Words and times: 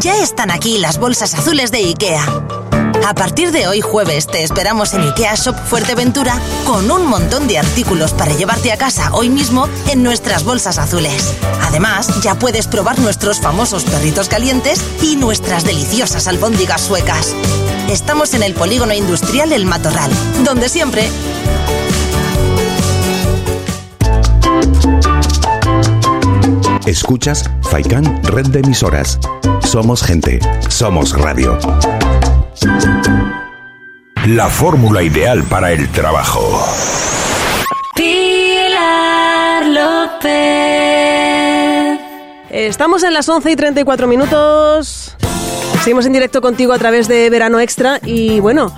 Ya 0.00 0.22
están 0.22 0.50
aquí 0.50 0.78
las 0.78 0.98
bolsas 0.98 1.34
azules 1.34 1.70
de 1.70 1.78
IKEA. 1.78 2.24
A 3.06 3.14
partir 3.14 3.52
de 3.52 3.66
hoy 3.66 3.80
jueves 3.80 4.26
te 4.26 4.42
esperamos 4.42 4.94
en 4.94 5.02
IKEA 5.02 5.34
Shop 5.34 5.56
Fuerteventura 5.66 6.38
con 6.64 6.90
un 6.90 7.06
montón 7.06 7.46
de 7.46 7.58
artículos 7.58 8.12
para 8.12 8.32
llevarte 8.32 8.72
a 8.72 8.78
casa 8.78 9.10
hoy 9.12 9.28
mismo 9.28 9.68
en 9.90 10.02
nuestras 10.02 10.44
bolsas 10.44 10.78
azules. 10.78 11.34
Además, 11.62 12.22
ya 12.22 12.38
puedes 12.38 12.68
probar 12.68 12.98
nuestros 13.00 13.40
famosos 13.40 13.84
perritos 13.84 14.28
calientes 14.28 14.82
y 15.02 15.16
nuestras 15.16 15.64
deliciosas 15.64 16.26
albóndigas 16.26 16.80
suecas. 16.80 17.34
Estamos 17.90 18.34
en 18.34 18.42
el 18.42 18.54
polígono 18.54 18.94
industrial 18.94 19.52
El 19.52 19.66
Matorral, 19.66 20.10
donde 20.44 20.68
siempre 20.68 21.10
Escuchas 26.92 27.50
Faikan 27.62 28.22
Red 28.22 28.48
de 28.48 28.58
Emisoras. 28.60 29.18
Somos 29.62 30.02
gente, 30.02 30.38
somos 30.68 31.18
radio. 31.18 31.58
La 34.26 34.50
fórmula 34.50 35.02
ideal 35.02 35.42
para 35.44 35.72
el 35.72 35.88
trabajo. 35.88 36.62
Pilar 37.96 39.64
López. 39.68 40.30
Estamos 42.50 43.02
en 43.04 43.14
las 43.14 43.26
11 43.26 43.52
y 43.52 43.56
34 43.56 44.06
minutos. 44.06 45.16
Seguimos 45.82 46.04
en 46.04 46.12
directo 46.12 46.42
contigo 46.42 46.74
a 46.74 46.78
través 46.78 47.08
de 47.08 47.30
Verano 47.30 47.58
Extra 47.58 48.00
y 48.04 48.38
bueno, 48.40 48.70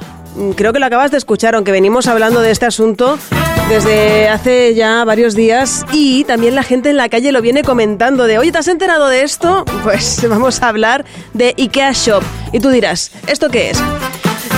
creo 0.54 0.72
que 0.72 0.78
lo 0.78 0.86
acabas 0.86 1.10
de 1.10 1.16
escuchar, 1.16 1.56
aunque 1.56 1.72
venimos 1.72 2.06
hablando 2.06 2.42
de 2.42 2.52
este 2.52 2.66
asunto 2.66 3.18
desde 3.68 4.28
hace 4.28 4.74
ya 4.74 5.04
varios 5.04 5.34
días 5.34 5.86
y 5.92 6.24
también 6.24 6.54
la 6.54 6.62
gente 6.62 6.90
en 6.90 6.96
la 6.96 7.08
calle 7.08 7.32
lo 7.32 7.40
viene 7.40 7.62
comentando 7.62 8.26
de, 8.26 8.38
oye, 8.38 8.52
¿te 8.52 8.58
has 8.58 8.68
enterado 8.68 9.08
de 9.08 9.22
esto? 9.22 9.64
Pues 9.84 10.26
vamos 10.28 10.62
a 10.62 10.68
hablar 10.68 11.04
de 11.34 11.54
IKEA 11.58 11.92
Shop. 11.92 12.22
Y 12.52 12.60
tú 12.60 12.70
dirás, 12.70 13.12
¿esto 13.26 13.50
qué 13.50 13.70
es? 13.70 13.82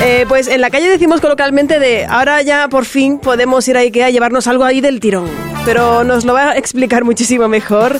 Eh, 0.03 0.25
pues 0.29 0.47
en 0.47 0.61
la 0.61 0.71
calle 0.71 0.89
decimos 0.89 1.21
coloquialmente 1.21 1.79
de 1.81 2.07
ahora 2.07 2.43
ya 2.43 2.69
por 2.69 2.85
fin 2.85 3.19
podemos 3.19 3.67
ir 3.67 3.77
a 3.77 3.81
Ikea 3.81 4.07
a 4.07 4.11
llevarnos 4.11 4.47
algo 4.47 4.65
ahí 4.65 4.81
del 4.81 5.01
tirón. 5.01 5.29
Pero 5.65 6.05
nos 6.05 6.25
lo 6.25 6.35
va 6.35 6.51
a 6.51 6.57
explicar 6.57 7.05
muchísimo 7.05 7.49
mejor 7.49 7.99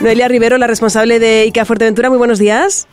Noelia 0.00 0.28
Rivero, 0.28 0.58
la 0.58 0.66
responsable 0.66 1.18
de 1.18 1.42
IKEA 1.42 1.64
Fuerteventura. 1.64 2.08
Muy 2.08 2.18
buenos 2.18 2.38
días. 2.38 2.86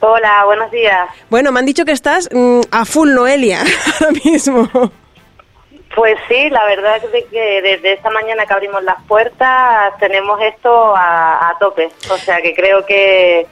Hola, 0.00 0.44
buenos 0.46 0.70
días. 0.70 1.08
Bueno, 1.28 1.52
me 1.52 1.60
han 1.60 1.66
dicho 1.66 1.84
que 1.84 1.92
estás 1.92 2.28
mm, 2.32 2.60
a 2.70 2.84
full 2.84 3.12
Noelia 3.12 3.62
ahora 4.00 4.20
mismo. 4.24 4.92
Pues 5.96 6.18
sí, 6.28 6.50
la 6.50 6.62
verdad 6.66 7.00
es 7.10 7.24
que 7.24 7.62
desde 7.62 7.94
esta 7.94 8.10
mañana 8.10 8.44
que 8.44 8.52
abrimos 8.52 8.84
las 8.84 9.02
puertas 9.04 9.96
tenemos 9.98 10.38
esto 10.42 10.94
a, 10.94 11.48
a 11.48 11.58
tope. 11.58 11.90
O 12.10 12.18
sea 12.18 12.42
que 12.42 12.54
creo 12.54 12.84
que 12.84 13.46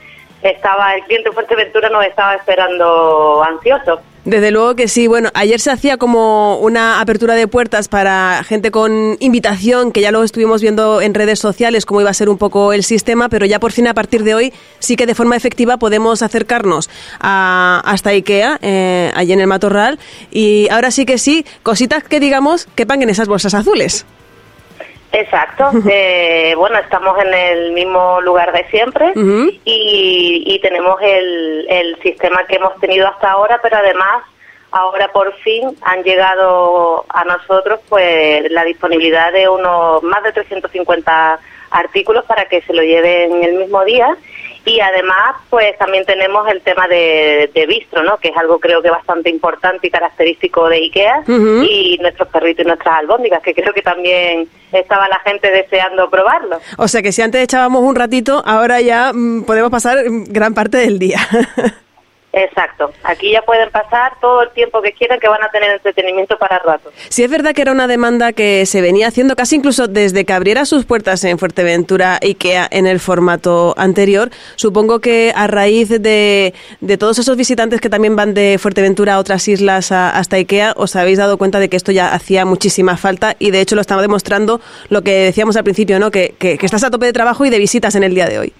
estaba 0.49 0.93
el 0.93 1.03
cliente 1.03 1.31
Fuerteventura 1.31 1.89
nos 1.89 2.05
estaba 2.05 2.35
esperando 2.35 3.43
ansioso. 3.43 3.99
Desde 4.25 4.49
luego 4.49 4.75
que 4.75 4.87
sí. 4.87 5.05
Bueno, 5.07 5.29
ayer 5.35 5.59
se 5.59 5.69
hacía 5.69 5.97
como 5.97 6.57
una 6.57 6.99
apertura 6.99 7.35
de 7.35 7.47
puertas 7.47 7.87
para 7.87 8.43
gente 8.43 8.71
con 8.71 9.17
invitación, 9.19 9.91
que 9.91 10.01
ya 10.01 10.11
lo 10.11 10.23
estuvimos 10.23 10.63
viendo 10.63 10.99
en 10.99 11.13
redes 11.13 11.37
sociales, 11.37 11.85
cómo 11.85 12.01
iba 12.01 12.09
a 12.09 12.13
ser 12.15 12.29
un 12.29 12.39
poco 12.39 12.73
el 12.73 12.83
sistema, 12.83 13.29
pero 13.29 13.45
ya 13.45 13.59
por 13.59 13.71
fin 13.71 13.87
a 13.87 13.93
partir 13.93 14.23
de 14.23 14.33
hoy 14.33 14.53
sí 14.79 14.95
que 14.95 15.05
de 15.05 15.13
forma 15.13 15.35
efectiva 15.35 15.77
podemos 15.77 16.23
acercarnos 16.23 16.89
a, 17.19 17.83
hasta 17.85 18.09
IKEA, 18.09 18.57
eh, 18.63 19.11
allí 19.15 19.33
en 19.33 19.41
el 19.41 19.47
Matorral. 19.47 19.99
Y 20.31 20.67
ahora 20.71 20.89
sí 20.89 21.05
que 21.05 21.19
sí, 21.19 21.45
cositas 21.61 22.03
que 22.03 22.19
digamos 22.19 22.65
que 22.73 22.87
paguen 22.87 23.11
esas 23.11 23.27
bolsas 23.27 23.53
azules. 23.53 24.07
Exacto. 25.15 25.71
Eh, 25.89 26.53
bueno, 26.57 26.77
estamos 26.77 27.17
en 27.19 27.33
el 27.33 27.71
mismo 27.71 28.19
lugar 28.21 28.51
de 28.51 28.65
siempre 28.69 29.13
y, 29.15 30.43
y, 30.45 30.59
tenemos 30.59 30.99
el, 31.01 31.65
el 31.69 31.97
sistema 32.01 32.45
que 32.45 32.55
hemos 32.55 32.75
tenido 32.81 33.07
hasta 33.07 33.31
ahora, 33.31 33.59
pero 33.63 33.77
además 33.77 34.23
ahora 34.71 35.07
por 35.13 35.33
fin 35.37 35.75
han 35.83 36.03
llegado 36.03 37.05
a 37.07 37.23
nosotros 37.23 37.79
pues 37.87 38.51
la 38.51 38.65
disponibilidad 38.65 39.31
de 39.31 39.47
unos 39.47 40.03
más 40.03 40.21
de 40.23 40.33
350 40.33 41.39
artículos 41.71 42.25
para 42.25 42.45
que 42.45 42.61
se 42.63 42.73
lo 42.73 42.81
lleven 42.81 43.41
el 43.43 43.53
mismo 43.53 43.85
día 43.85 44.17
y 44.65 44.79
además 44.79 45.35
pues 45.49 45.77
también 45.77 46.05
tenemos 46.05 46.47
el 46.49 46.61
tema 46.61 46.87
de, 46.87 47.49
de 47.53 47.65
bistro, 47.67 48.03
¿no? 48.03 48.17
que 48.17 48.29
es 48.29 48.37
algo 48.37 48.59
creo 48.59 48.81
que 48.81 48.89
bastante 48.89 49.29
importante 49.29 49.87
y 49.87 49.91
característico 49.91 50.67
de 50.67 50.77
IKEA 50.77 51.23
y 51.27 51.97
nuestros 52.01 52.27
perritos 52.29 52.65
y 52.65 52.67
nuestras 52.67 52.99
albóndigas 52.99 53.41
que 53.43 53.53
creo 53.53 53.73
que 53.73 53.81
también 53.81 54.49
estaba 54.71 55.07
la 55.07 55.19
gente 55.19 55.49
deseando 55.51 56.09
probarlo. 56.09 56.59
O 56.77 56.87
sea 56.87 57.01
que 57.01 57.11
si 57.11 57.21
antes 57.21 57.43
echábamos 57.43 57.83
un 57.83 57.95
ratito, 57.95 58.43
ahora 58.45 58.81
ya 58.81 59.11
mm, 59.13 59.43
podemos 59.43 59.71
pasar 59.71 60.03
gran 60.07 60.53
parte 60.53 60.77
del 60.77 60.99
día. 60.99 61.19
Exacto. 62.35 62.91
Aquí 63.03 63.31
ya 63.31 63.41
pueden 63.43 63.71
pasar 63.71 64.19
todo 64.19 64.41
el 64.41 64.49
tiempo 64.51 64.81
que 64.81 64.91
quieran, 64.91 65.21
que 65.21 65.29
van 65.29 65.41
a 65.41 65.49
tener 65.49 65.71
entretenimiento 65.71 66.37
para 66.37 66.59
rato. 66.59 66.91
Sí, 67.07 67.23
es 67.23 67.31
verdad 67.31 67.55
que 67.55 67.61
era 67.61 67.71
una 67.71 67.87
demanda 67.87 68.33
que 68.33 68.65
se 68.65 68.81
venía 68.81 69.07
haciendo 69.07 69.37
casi 69.37 69.55
incluso 69.55 69.87
desde 69.87 70.25
que 70.25 70.33
abriera 70.33 70.65
sus 70.65 70.83
puertas 70.83 71.23
en 71.23 71.39
Fuerteventura 71.39 72.19
IKEA 72.21 72.67
en 72.69 72.87
el 72.87 72.99
formato 72.99 73.73
anterior. 73.77 74.31
Supongo 74.57 74.99
que 74.99 75.31
a 75.33 75.47
raíz 75.47 75.87
de, 75.87 76.53
de 76.81 76.97
todos 76.97 77.19
esos 77.19 77.37
visitantes 77.37 77.79
que 77.79 77.89
también 77.89 78.17
van 78.17 78.33
de 78.33 78.57
Fuerteventura 78.59 79.13
a 79.13 79.19
otras 79.19 79.47
islas 79.47 79.93
hasta 79.93 80.35
IKEA, 80.35 80.73
os 80.75 80.97
habéis 80.97 81.19
dado 81.19 81.37
cuenta 81.37 81.59
de 81.59 81.69
que 81.69 81.77
esto 81.77 81.93
ya 81.93 82.13
hacía 82.13 82.43
muchísima 82.43 82.97
falta 82.97 83.37
y 83.39 83.51
de 83.51 83.61
hecho 83.61 83.75
lo 83.75 83.81
estaba 83.81 84.01
demostrando 84.01 84.59
lo 84.89 85.03
que 85.03 85.23
decíamos 85.23 85.55
al 85.55 85.63
principio, 85.63 85.99
¿no? 85.99 86.11
que, 86.11 86.35
que 86.37 86.57
estás 86.61 86.83
a 86.83 86.91
tope 86.91 87.05
de 87.05 87.13
trabajo 87.13 87.45
y 87.45 87.49
de 87.49 87.59
visitas 87.59 87.95
en 87.95 88.03
el 88.03 88.13
día 88.13 88.27
de 88.27 88.39
hoy. 88.39 88.53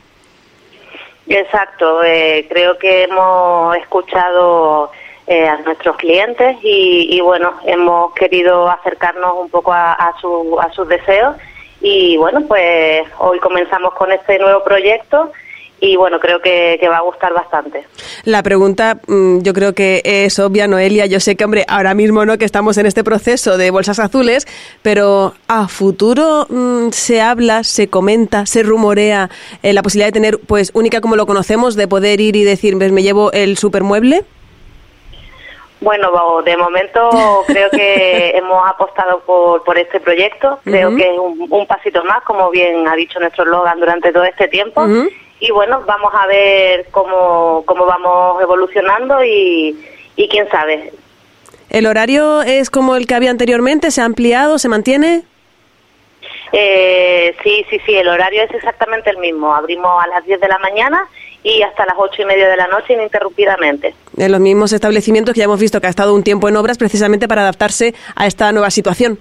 Exacto, 1.27 2.03
eh, 2.03 2.45
creo 2.49 2.77
que 2.77 3.03
hemos 3.03 3.75
escuchado 3.77 4.91
eh, 5.27 5.47
a 5.47 5.57
nuestros 5.57 5.97
clientes 5.97 6.57
y, 6.61 7.19
bueno, 7.21 7.53
hemos 7.65 8.13
querido 8.13 8.69
acercarnos 8.69 9.33
un 9.35 9.49
poco 9.49 9.73
a, 9.73 10.13
su, 10.21 10.59
a 10.59 10.71
sus 10.71 10.87
deseos 10.87 11.35
y 11.81 12.17
bueno, 12.17 12.41
pues 12.47 13.07
hoy 13.19 13.39
comenzamos 13.39 13.93
con 13.95 14.11
este 14.11 14.39
nuevo 14.39 14.63
proyecto 14.63 15.31
y 15.79 15.95
bueno, 15.95 16.19
creo 16.19 16.41
que, 16.41 16.79
va 16.89 16.97
a 16.97 17.01
gustar 17.01 17.33
bastante. 17.33 17.85
La 18.23 18.43
pregunta 18.43 18.99
mm, 19.07 19.39
yo 19.39 19.53
creo 19.53 19.73
que 19.73 20.01
es 20.03 20.39
obvia, 20.39 20.67
Noelia. 20.67 21.05
Yo 21.05 21.19
sé 21.19 21.35
que, 21.35 21.43
hombre, 21.45 21.65
ahora 21.67 21.93
mismo 21.93 22.25
no 22.25 22.37
que 22.37 22.45
estamos 22.45 22.77
en 22.77 22.85
este 22.85 23.03
proceso 23.03 23.57
de 23.57 23.71
bolsas 23.71 23.99
azules, 23.99 24.47
pero 24.81 25.33
a 25.47 25.67
futuro 25.67 26.47
mm, 26.49 26.89
se 26.91 27.21
habla, 27.21 27.63
se 27.63 27.89
comenta, 27.89 28.45
se 28.45 28.63
rumorea 28.63 29.29
eh, 29.63 29.73
la 29.73 29.83
posibilidad 29.83 30.07
de 30.07 30.13
tener, 30.13 30.39
pues, 30.39 30.71
única 30.73 31.01
como 31.01 31.15
lo 31.15 31.25
conocemos, 31.25 31.75
de 31.75 31.87
poder 31.87 32.21
ir 32.21 32.35
y 32.35 32.43
decir, 32.43 32.75
me 32.75 33.03
llevo 33.03 33.31
el 33.31 33.57
supermueble. 33.57 34.23
Bueno, 35.81 36.09
de 36.43 36.57
momento 36.57 37.09
creo 37.47 37.69
que 37.69 38.29
hemos 38.29 38.67
apostado 38.67 39.19
por, 39.19 39.63
por 39.63 39.77
este 39.77 39.99
proyecto. 39.99 40.59
Creo 40.63 40.95
que 40.95 41.13
es 41.13 41.19
un, 41.19 41.67
pasito 41.67 42.03
más, 42.05 42.23
como 42.23 42.49
bien 42.49 42.87
ha 42.87 42.95
dicho 42.95 43.19
nuestro 43.19 43.45
Logan 43.45 43.79
durante 43.79 44.11
todo 44.11 44.23
este 44.23 44.47
tiempo 44.47 44.85
y 45.39 45.51
bueno, 45.51 45.83
vamos 45.85 46.13
a 46.13 46.27
ver 46.27 46.87
cómo, 46.91 47.63
cómo 47.65 47.85
vamos 47.85 48.41
evolucionando 48.41 49.23
y, 49.23 49.77
y 50.15 50.27
quién 50.29 50.49
sabe. 50.49 50.93
¿El 51.69 51.87
horario 51.87 52.41
es 52.41 52.69
como 52.69 52.95
el 52.95 53.05
que 53.07 53.15
había 53.15 53.31
anteriormente? 53.31 53.91
¿Se 53.91 54.01
ha 54.01 54.05
ampliado? 54.05 54.59
¿Se 54.59 54.69
mantiene? 54.69 55.23
Eh, 56.51 57.35
sí, 57.43 57.65
sí, 57.69 57.79
sí, 57.85 57.95
el 57.95 58.07
horario 58.07 58.43
es 58.43 58.51
exactamente 58.51 59.09
el 59.09 59.17
mismo. 59.17 59.53
Abrimos 59.53 60.01
a 60.03 60.07
las 60.07 60.25
10 60.25 60.39
de 60.39 60.47
la 60.47 60.57
mañana 60.59 61.07
y 61.43 61.61
hasta 61.61 61.85
las 61.85 61.95
ocho 61.97 62.21
y 62.21 62.25
media 62.25 62.47
de 62.47 62.55
la 62.55 62.67
noche 62.67 62.93
ininterrumpidamente. 62.93 63.93
En 64.17 64.31
los 64.31 64.39
mismos 64.39 64.71
establecimientos 64.71 65.33
que 65.33 65.39
ya 65.39 65.45
hemos 65.45 65.59
visto 65.59 65.81
que 65.81 65.87
ha 65.87 65.89
estado 65.89 66.15
un 66.15 66.23
tiempo 66.23 66.47
en 66.47 66.55
obras 66.55 66.77
precisamente 66.77 67.27
para 67.27 67.41
adaptarse 67.41 67.93
a 68.15 68.25
esta 68.25 68.51
nueva 68.51 68.71
situación. 68.71 69.19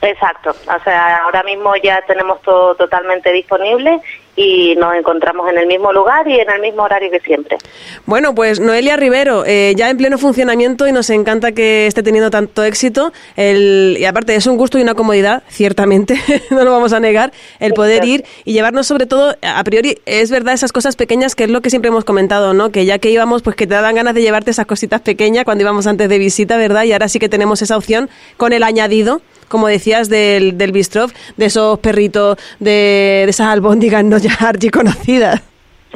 Exacto, 0.00 0.50
o 0.50 0.84
sea, 0.84 1.16
ahora 1.24 1.42
mismo 1.42 1.74
ya 1.82 2.00
tenemos 2.02 2.40
todo 2.42 2.74
totalmente 2.76 3.32
disponible 3.32 4.00
y 4.36 4.76
nos 4.76 4.94
encontramos 4.94 5.50
en 5.50 5.58
el 5.58 5.66
mismo 5.66 5.92
lugar 5.92 6.28
y 6.28 6.38
en 6.38 6.50
el 6.50 6.60
mismo 6.60 6.82
horario 6.82 7.10
que 7.10 7.20
siempre. 7.20 7.56
Bueno, 8.04 8.34
pues 8.34 8.60
Noelia 8.60 8.96
Rivero, 8.96 9.44
eh, 9.46 9.72
ya 9.76 9.88
en 9.88 9.96
pleno 9.96 10.18
funcionamiento 10.18 10.86
y 10.86 10.92
nos 10.92 11.08
encanta 11.08 11.52
que 11.52 11.86
esté 11.86 12.02
teniendo 12.02 12.30
tanto 12.30 12.62
éxito. 12.62 13.12
El, 13.36 13.96
y 13.98 14.04
aparte 14.04 14.34
es 14.34 14.46
un 14.46 14.58
gusto 14.58 14.78
y 14.78 14.82
una 14.82 14.94
comodidad, 14.94 15.42
ciertamente, 15.48 16.20
no 16.50 16.64
lo 16.64 16.70
vamos 16.70 16.92
a 16.92 17.00
negar, 17.00 17.32
el 17.60 17.72
poder 17.72 18.04
ir 18.04 18.24
y 18.44 18.52
llevarnos 18.52 18.86
sobre 18.86 19.06
todo, 19.06 19.34
a 19.42 19.64
priori, 19.64 19.98
es 20.04 20.30
verdad, 20.30 20.54
esas 20.54 20.72
cosas 20.72 20.96
pequeñas 20.96 21.34
que 21.34 21.44
es 21.44 21.50
lo 21.50 21.62
que 21.62 21.70
siempre 21.70 21.88
hemos 21.88 22.04
comentado, 22.04 22.52
¿no? 22.52 22.70
Que 22.70 22.84
ya 22.84 22.98
que 22.98 23.10
íbamos, 23.10 23.42
pues 23.42 23.56
que 23.56 23.66
te 23.66 23.74
daban 23.74 23.94
ganas 23.94 24.14
de 24.14 24.20
llevarte 24.20 24.50
esas 24.50 24.66
cositas 24.66 25.00
pequeñas 25.00 25.44
cuando 25.44 25.62
íbamos 25.62 25.86
antes 25.86 26.08
de 26.08 26.18
visita, 26.18 26.58
¿verdad? 26.58 26.84
Y 26.84 26.92
ahora 26.92 27.08
sí 27.08 27.18
que 27.18 27.28
tenemos 27.28 27.62
esa 27.62 27.76
opción 27.76 28.10
con 28.36 28.52
el 28.52 28.62
añadido 28.62 29.22
como 29.48 29.68
decías, 29.68 30.08
del, 30.08 30.58
del 30.58 30.72
bistrov, 30.72 31.12
de 31.36 31.46
esos 31.46 31.78
perritos, 31.78 32.36
de, 32.58 33.22
de 33.24 33.30
esas 33.30 33.48
albóndigas 33.48 34.04
no 34.04 34.18
ya 34.28 34.70
conocidas. 34.72 35.42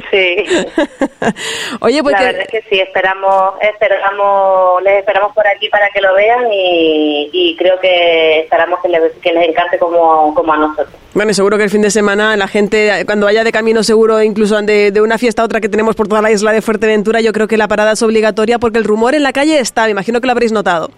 Sí. 0.09 0.35
Oye, 1.81 2.01
pues 2.01 2.13
la 2.13 2.23
verdad 2.23 2.41
es 2.41 2.47
que 2.47 2.61
sí, 2.69 2.79
esperamos, 2.79 3.53
esperamos, 3.61 4.81
les 4.83 4.99
esperamos 4.99 5.33
por 5.33 5.45
aquí 5.47 5.69
para 5.69 5.89
que 5.89 6.01
lo 6.01 6.13
vean 6.15 6.47
y, 6.51 7.55
creo 7.57 7.79
que 7.79 8.39
esperamos 8.39 8.79
que 8.81 8.89
les, 8.89 9.01
que 9.21 9.31
les 9.33 9.49
encante 9.49 9.77
como, 9.77 10.33
como 10.33 10.53
a 10.53 10.57
nosotros. 10.57 10.95
Bueno, 11.13 11.33
seguro 11.33 11.57
que 11.57 11.65
el 11.65 11.69
fin 11.69 11.81
de 11.81 11.91
semana 11.91 12.35
la 12.37 12.47
gente, 12.47 13.03
cuando 13.05 13.25
vaya 13.25 13.43
de 13.43 13.51
camino 13.51 13.83
seguro, 13.83 14.21
incluso 14.23 14.59
de, 14.61 14.91
de 14.91 15.01
una 15.01 15.17
fiesta 15.17 15.41
a 15.41 15.45
otra 15.45 15.61
que 15.61 15.69
tenemos 15.69 15.95
por 15.95 16.07
toda 16.07 16.21
la 16.21 16.31
isla 16.31 16.51
de 16.51 16.61
Fuerteventura, 16.61 17.21
yo 17.21 17.33
creo 17.33 17.47
que 17.47 17.57
la 17.57 17.67
parada 17.67 17.91
es 17.91 18.01
obligatoria 18.01 18.57
porque 18.57 18.79
el 18.79 18.85
rumor 18.85 19.13
en 19.13 19.23
la 19.23 19.33
calle 19.33 19.59
está, 19.59 19.85
me 19.85 19.91
imagino 19.91 20.19
que 20.21 20.27
lo 20.27 20.31
habréis 20.31 20.51
notado. 20.51 20.89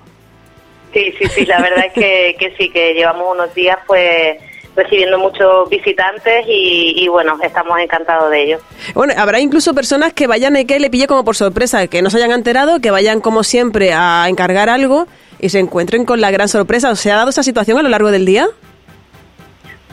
Sí, 0.93 1.13
sí, 1.17 1.25
sí, 1.27 1.45
la 1.45 1.59
verdad 1.59 1.85
es 1.87 1.93
que, 1.93 2.35
que 2.37 2.55
sí, 2.55 2.69
que 2.69 2.93
llevamos 2.93 3.27
unos 3.31 3.53
días 3.55 3.79
pues 3.87 4.37
recibiendo 4.75 5.19
muchos 5.19 5.69
visitantes 5.69 6.45
y, 6.47 7.07
bueno, 7.07 7.37
estamos 7.43 7.79
encantados 7.79 8.29
de 8.31 8.43
ello. 8.43 8.59
Bueno, 8.93 9.13
habrá 9.17 9.39
incluso 9.39 9.73
personas 9.73 10.13
que 10.13 10.27
vayan 10.27 10.55
y 10.57 10.65
que 10.65 10.79
le 10.79 10.89
pille 10.89 11.07
como 11.07 11.23
por 11.23 11.35
sorpresa, 11.35 11.87
que 11.87 12.01
no 12.01 12.09
se 12.09 12.17
hayan 12.17 12.31
enterado, 12.31 12.79
que 12.79 12.91
vayan 12.91 13.21
como 13.21 13.43
siempre 13.43 13.93
a 13.93 14.25
encargar 14.27 14.69
algo 14.69 15.07
y 15.39 15.49
se 15.49 15.59
encuentren 15.59 16.05
con 16.05 16.21
la 16.21 16.31
gran 16.31 16.47
sorpresa. 16.47 16.95
¿Se 16.95 17.11
ha 17.11 17.17
dado 17.17 17.29
esa 17.29 17.43
situación 17.43 17.77
a 17.77 17.83
lo 17.83 17.89
largo 17.89 18.11
del 18.11 18.25
día? 18.25 18.47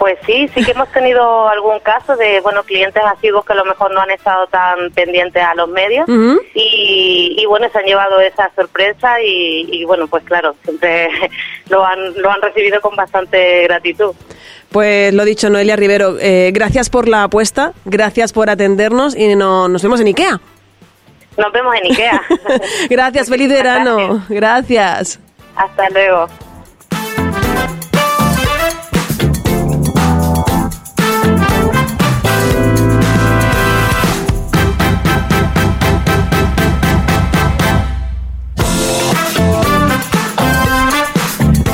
Pues 0.00 0.17
sí, 0.25 0.49
sí 0.55 0.64
que 0.64 0.70
hemos 0.70 0.91
tenido 0.93 1.47
algún 1.47 1.79
caso 1.81 2.17
de, 2.17 2.41
bueno, 2.41 2.62
clientes 2.62 3.02
asiduos 3.05 3.44
que 3.44 3.52
a 3.52 3.56
lo 3.56 3.67
mejor 3.67 3.93
no 3.93 4.00
han 4.00 4.11
estado 4.11 4.47
tan 4.47 4.91
pendientes 4.93 5.43
a 5.43 5.55
los 5.55 5.69
medios 5.69 6.08
y, 6.55 7.44
bueno, 7.47 7.69
se 7.70 7.81
han 7.81 7.85
llevado 7.85 8.19
esa 8.19 8.50
sorpresa 8.56 9.20
y, 9.20 9.69
y, 9.70 9.85
bueno, 9.85 10.08
pues 10.08 10.25
claro, 10.25 10.56
siempre 10.64 11.11
lo 11.69 11.85
han, 11.85 12.14
lo 12.14 12.31
han 12.31 12.41
recibido 12.41 12.81
con 12.81 12.97
bastante 12.97 13.64
gratitud. 13.64 14.14
Pues 14.73 15.12
lo 15.12 15.23
dicho, 15.26 15.50
Noelia 15.50 15.76
Rivero, 15.76 16.17
eh, 16.19 16.50
gracias 16.55 16.88
por 16.88 17.06
la 17.06 17.25
apuesta, 17.25 17.75
gracias 17.85 18.32
por 18.32 18.49
atendernos 18.49 19.14
y 19.14 19.37
no, 19.37 19.69
nos 19.69 19.82
vemos 19.82 20.00
en 20.00 20.06
IKEA. 20.06 20.41
Nos 21.37 21.52
vemos 21.52 21.75
en 21.76 21.93
IKEA. 21.93 22.23
gracias, 22.88 23.29
feliz 23.29 23.50
verano. 23.50 24.25
Gracias. 24.31 25.20
Hasta 25.56 25.91
luego. 25.91 26.26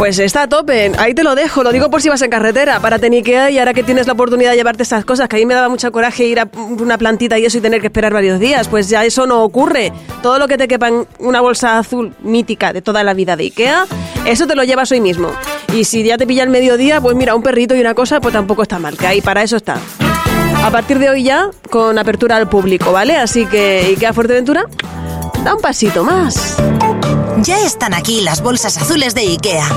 Pues 0.06 0.20
está 0.20 0.42
a 0.42 0.48
tope, 0.48 0.92
ahí 0.98 1.14
te 1.14 1.24
lo 1.24 1.34
dejo, 1.34 1.64
lo 1.64 1.72
digo 1.72 1.90
por 1.90 2.00
si 2.00 2.08
vas 2.08 2.22
en 2.22 2.30
carretera, 2.30 2.78
para 2.78 2.94
Ikea 2.94 3.50
y 3.50 3.58
ahora 3.58 3.74
que 3.74 3.82
tienes 3.82 4.06
la 4.06 4.12
oportunidad 4.12 4.52
de 4.52 4.56
llevarte 4.56 4.84
esas 4.84 5.04
cosas, 5.04 5.28
que 5.28 5.34
a 5.34 5.38
mí 5.40 5.46
me 5.46 5.54
daba 5.54 5.68
mucha 5.68 5.90
coraje 5.90 6.26
ir 6.26 6.38
a 6.38 6.48
una 6.54 6.96
plantita 6.96 7.40
y 7.40 7.44
eso 7.44 7.58
y 7.58 7.60
tener 7.60 7.80
que 7.80 7.88
esperar 7.88 8.12
varios 8.12 8.38
días, 8.38 8.68
pues 8.68 8.88
ya 8.88 9.04
eso 9.04 9.26
no 9.26 9.42
ocurre. 9.42 9.92
Todo 10.22 10.38
lo 10.38 10.46
que 10.46 10.56
te 10.58 10.68
quepa 10.68 10.86
en 10.86 11.08
una 11.18 11.40
bolsa 11.40 11.80
azul 11.80 12.14
mítica 12.20 12.72
de 12.72 12.82
toda 12.82 13.02
la 13.02 13.14
vida 13.14 13.34
de 13.34 13.42
Ikea, 13.46 13.86
eso 14.26 14.46
te 14.46 14.54
lo 14.54 14.62
llevas 14.62 14.92
hoy 14.92 15.00
mismo. 15.00 15.32
Y 15.74 15.82
si 15.82 16.04
ya 16.04 16.16
te 16.16 16.24
pilla 16.24 16.44
el 16.44 16.50
mediodía, 16.50 17.00
pues 17.00 17.16
mira, 17.16 17.34
un 17.34 17.42
perrito 17.42 17.74
y 17.74 17.80
una 17.80 17.94
cosa, 17.94 18.20
pues 18.20 18.32
tampoco 18.32 18.62
está 18.62 18.78
mal, 18.78 18.96
que 18.96 19.08
ahí 19.08 19.20
para 19.20 19.42
eso 19.42 19.56
está. 19.56 19.76
A 20.62 20.70
partir 20.70 21.00
de 21.00 21.10
hoy 21.10 21.24
ya, 21.24 21.50
con 21.68 21.98
apertura 21.98 22.36
al 22.36 22.48
público, 22.48 22.92
¿vale? 22.92 23.16
Así 23.16 23.44
que 23.46 23.80
Ikea 23.88 24.12
Fuerteventura, 24.12 24.66
da 25.42 25.56
un 25.56 25.60
pasito 25.60 26.04
más. 26.04 26.56
Ya 27.42 27.60
están 27.66 27.92
aquí 27.92 28.22
las 28.22 28.40
bolsas 28.40 28.78
azules 28.78 29.14
de 29.14 29.20
IKEA. 29.20 29.68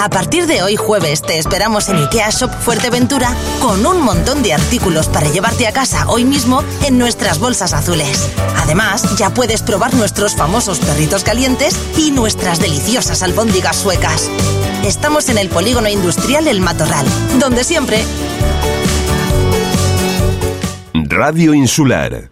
A 0.00 0.08
partir 0.08 0.46
de 0.46 0.62
hoy 0.62 0.76
jueves 0.76 1.20
te 1.20 1.38
esperamos 1.38 1.88
en 1.88 1.96
IKEA 1.96 2.30
Shop 2.30 2.50
Fuerteventura 2.50 3.34
con 3.60 3.84
un 3.84 4.00
montón 4.00 4.42
de 4.42 4.54
artículos 4.54 5.06
para 5.06 5.28
llevarte 5.28 5.66
a 5.66 5.72
casa 5.72 6.08
hoy 6.08 6.24
mismo 6.24 6.64
en 6.86 6.96
nuestras 6.96 7.40
bolsas 7.40 7.74
azules. 7.74 8.30
Además, 8.56 9.18
ya 9.18 9.34
puedes 9.34 9.62
probar 9.62 9.92
nuestros 9.94 10.34
famosos 10.34 10.78
perritos 10.78 11.24
calientes 11.24 11.78
y 11.98 12.10
nuestras 12.10 12.58
deliciosas 12.58 13.22
albóndigas 13.22 13.76
suecas. 13.76 14.30
Estamos 14.84 15.28
en 15.28 15.38
el 15.38 15.50
polígono 15.50 15.88
industrial 15.88 16.48
El 16.48 16.60
Matorral, 16.60 17.06
donde 17.38 17.64
siempre... 17.64 18.02
Radio 20.94 21.52
Insular 21.52 22.24